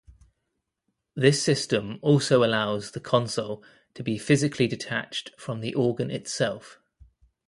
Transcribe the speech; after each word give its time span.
This 1.15 1.43
system 1.43 1.99
also 2.01 2.43
allows 2.43 2.93
the 2.93 2.99
console 2.99 3.63
to 3.93 4.01
be 4.01 4.17
physically 4.17 4.65
detached 4.65 5.29
from 5.37 5.61
the 5.61 5.75
organ 5.75 6.09
itself. 6.09 6.79